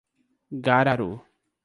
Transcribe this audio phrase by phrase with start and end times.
[0.67, 1.13] Gararu